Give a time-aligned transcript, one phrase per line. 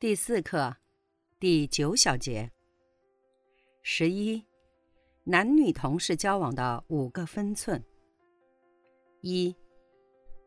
[0.00, 0.74] 第四课，
[1.38, 2.50] 第九小节。
[3.82, 4.42] 十一，
[5.24, 7.84] 男女同事交往的五个分寸。
[9.20, 9.54] 一，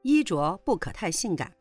[0.01, 1.53] 衣着不可太性感。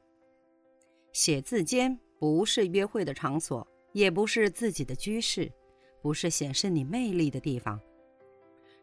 [1.13, 5.53] 写字间不是约会的场所，也不是自己的居室，
[6.01, 7.79] 不是显示你魅力的地方。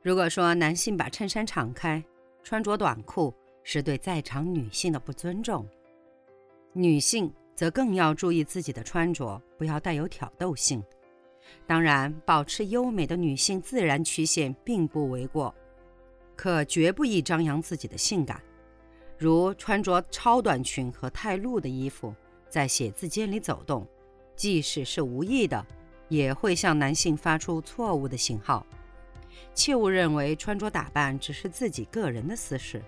[0.03, 2.05] 如果说男性把衬衫敞开，
[2.43, 5.67] 穿着短裤，是对在场女性的不尊重，
[6.73, 7.33] 女性。
[7.59, 10.81] 则更要注意自己的穿着，不要带有挑逗性。
[11.67, 15.53] 当然，保持优美的女性自然曲线并不为过，
[16.37, 18.41] 可绝不宜张扬自己的性感，
[19.17, 22.15] 如穿着超短裙和太露的衣服
[22.47, 23.85] 在写字间里走动，
[24.37, 25.67] 即使是无意的，
[26.07, 28.65] 也会向男性发出错误的信号。
[29.53, 32.81] 切勿认为穿着打扮只是自己个人的私事，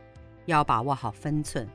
[0.46, 1.68] 要把握好分寸。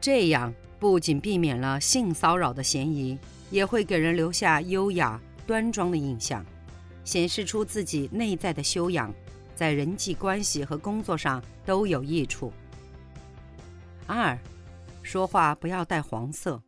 [0.00, 0.54] 这样。
[0.78, 3.18] 不仅避免了性骚扰的嫌疑，
[3.50, 6.44] 也会给人留下优雅端庄的印象，
[7.04, 9.12] 显示出自己内在的修养，
[9.54, 12.52] 在人际关系和工作上都有益处。
[14.06, 14.38] 二，
[15.02, 16.60] 说话不要带黄色。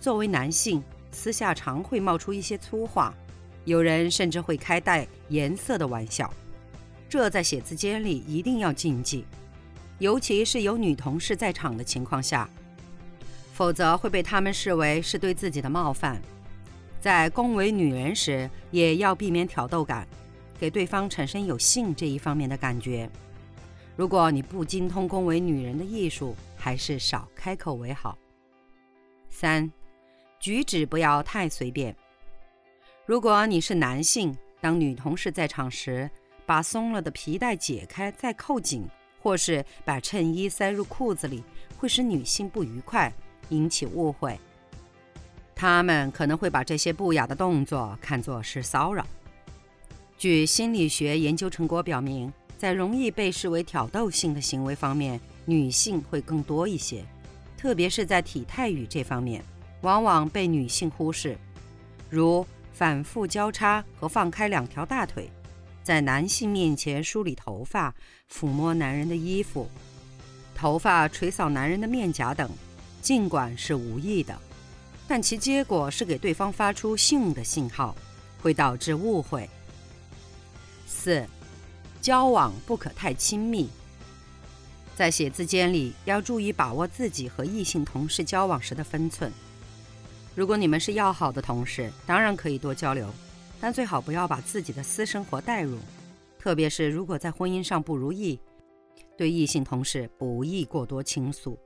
[0.00, 3.12] 作为男性，私下常会冒出一些粗话，
[3.66, 6.32] 有人甚至会开带颜色的玩笑，
[7.06, 9.26] 这在写字间里一定要禁忌，
[9.98, 12.48] 尤其是有女同事在场的情况下。
[13.60, 16.18] 否则会被他们视为是对自己的冒犯。
[16.98, 20.08] 在恭维女人时，也要避免挑逗感，
[20.58, 23.06] 给对方产生有性这一方面的感觉。
[23.96, 28.16] 如果你不精通恭维女人的艺术，还是少开口为好。
[29.28, 29.70] 三，
[30.38, 31.94] 举止不要太随便。
[33.04, 36.10] 如果你是男性，当女同事在场时，
[36.46, 38.88] 把松了的皮带解开再扣紧，
[39.20, 41.44] 或是把衬衣塞入裤子里，
[41.76, 43.12] 会使女性不愉快。
[43.50, 44.38] 引起误会，
[45.54, 49.06] 他们可能会把这些不雅的动作看作是骚扰。
[50.16, 57.04] 据心理学研究成果表明，在容易被视为挑逗性的行为方面，女性会更多一些，
[57.56, 59.42] 特别是在体态语这方面，
[59.80, 61.38] 往往被女性忽视，
[62.10, 65.30] 如反复交叉和放开两条大腿，
[65.82, 67.94] 在男性面前梳理头发、
[68.30, 69.66] 抚摸男人的衣服、
[70.54, 72.50] 头发垂扫男人的面颊等。
[73.00, 74.38] 尽管是无意的，
[75.08, 77.96] 但其结果是给对方发出性的信号，
[78.42, 79.48] 会导致误会。
[80.86, 81.26] 四，
[82.00, 83.68] 交往不可太亲密。
[84.94, 89.32] 在写字间里要注意把握自己和异性同事交往时的分寸。
[90.34, 93.08] 如果你们是要好的同事，当然可以多交流，
[93.58, 95.78] 但最好不要把自己的私生活带入，
[96.38, 98.38] 特别是如果在婚姻上不如意，
[99.16, 101.58] 对异性同事不宜过多倾诉。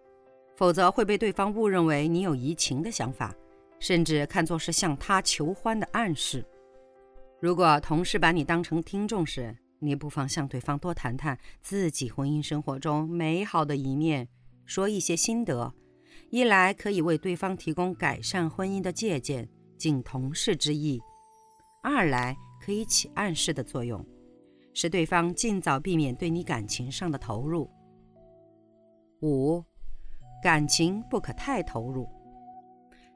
[0.56, 3.34] 否则会被对方误认为你有移情的想法，
[3.78, 6.44] 甚至看作是向他求欢的暗示。
[7.40, 14.28] 如果同事把你当成听众时，你不妨向对方多谈谈自己婚姻生活中美好的一面，
[14.64, 15.74] 说一些心得。
[16.30, 20.98] 一来可以为对方提供改善婚姻的借鉴，尽同事之意；
[21.82, 24.04] 二来可以起暗示的作用，
[24.72, 27.68] 使对方尽早避免对你感情上的投入。
[29.20, 29.62] 五。
[30.44, 32.06] 感情不可太投入，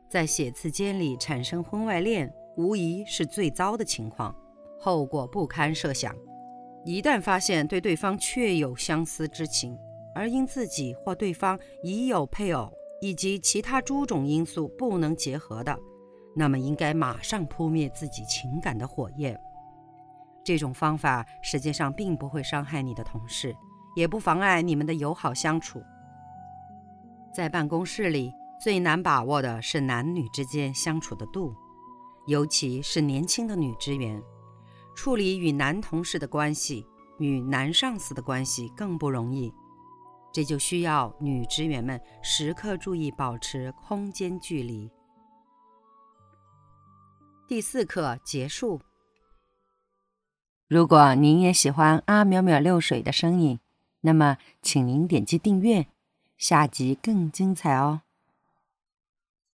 [0.08, 4.34] 在写字间里产生婚外恋，无疑是最糟的情况，
[4.80, 6.16] 后果不堪设想。
[6.86, 9.78] 一旦发现对对方确有相思之情，
[10.14, 12.72] 而因自己或对方已有配偶
[13.02, 15.78] 以及其他诸种因素不能结合的，
[16.34, 19.38] 那么应该马上扑灭自己情感的火焰。
[20.42, 23.54] 这种方法实际上并不会伤害你的同事，
[23.94, 25.82] 也不妨碍你们的友好相处。
[27.38, 31.54] 在办公室里，最难把握的是男女之间相处的度，
[32.26, 34.20] 尤其是年轻的女职员，
[34.96, 36.84] 处理与男同事的关系、
[37.20, 39.54] 与男上司的关系更不容易。
[40.32, 44.90] 这就需要女职员们时刻注意保持空间距离。
[47.46, 48.80] 第四课结束。
[50.66, 53.60] 如果您也喜欢阿淼淼六水的声音，
[54.00, 55.86] 那么请您点击订阅。
[56.38, 58.02] 下集更精彩哦！